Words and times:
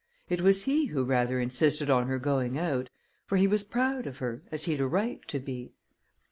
It 0.29 0.41
was 0.41 0.63
he 0.63 0.85
who 0.87 1.03
rather 1.03 1.39
insisted 1.39 1.91
on 1.91 2.07
her 2.07 2.17
going 2.17 2.57
out; 2.57 2.89
for 3.27 3.37
he 3.37 3.45
was 3.45 3.63
proud 3.63 4.07
of 4.07 4.17
her, 4.17 4.41
as 4.51 4.63
he'd 4.63 4.81
a 4.81 4.87
right 4.87 5.21
to 5.27 5.37
be." 5.37 5.73